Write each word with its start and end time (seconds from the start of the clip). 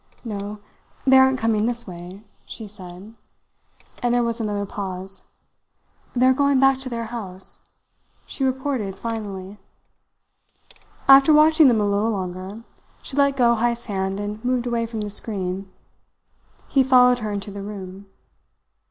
"No, 0.23 0.57
they 1.05 1.15
aren't 1.19 1.37
coming 1.37 1.67
this 1.67 1.85
way," 1.85 2.23
she 2.43 2.65
said; 2.65 3.13
and 4.01 4.13
there 4.15 4.23
was 4.23 4.41
another 4.41 4.65
pause. 4.65 5.21
"They 6.15 6.25
are 6.25 6.33
going 6.33 6.59
back 6.59 6.79
to 6.79 6.89
their 6.89 7.05
house," 7.13 7.69
she 8.25 8.43
reported 8.43 8.97
finally. 8.97 9.59
After 11.07 11.31
watching 11.31 11.67
them 11.67 11.79
a 11.81 11.87
little 11.87 12.09
longer, 12.09 12.63
she 13.03 13.15
let 13.15 13.37
go 13.37 13.53
Heyst's 13.53 13.85
hand 13.85 14.19
and 14.19 14.43
moved 14.43 14.65
away 14.65 14.87
from 14.87 15.01
the 15.01 15.11
screen. 15.11 15.71
He 16.67 16.81
followed 16.81 17.19
her 17.19 17.31
into 17.31 17.51
the 17.51 17.61
room. 17.61 18.07